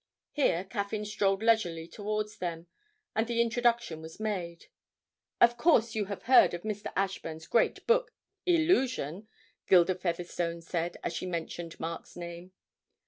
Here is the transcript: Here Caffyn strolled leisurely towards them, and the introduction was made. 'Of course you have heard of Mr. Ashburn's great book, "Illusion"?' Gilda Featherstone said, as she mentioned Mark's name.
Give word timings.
Here 0.31 0.63
Caffyn 0.63 1.05
strolled 1.05 1.43
leisurely 1.43 1.87
towards 1.87 2.37
them, 2.37 2.65
and 3.15 3.27
the 3.27 3.39
introduction 3.39 4.01
was 4.01 4.19
made. 4.19 4.65
'Of 5.39 5.57
course 5.57 5.93
you 5.93 6.05
have 6.05 6.23
heard 6.23 6.55
of 6.55 6.63
Mr. 6.63 6.91
Ashburn's 6.95 7.45
great 7.45 7.85
book, 7.85 8.11
"Illusion"?' 8.47 9.27
Gilda 9.67 9.93
Featherstone 9.93 10.61
said, 10.63 10.97
as 11.03 11.13
she 11.13 11.27
mentioned 11.27 11.79
Mark's 11.79 12.15
name. 12.15 12.51